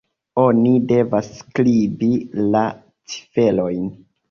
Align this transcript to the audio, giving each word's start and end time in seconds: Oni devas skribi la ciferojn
Oni 0.43 0.71
devas 0.91 1.29
skribi 1.41 2.11
la 2.57 2.65
ciferojn 3.17 3.89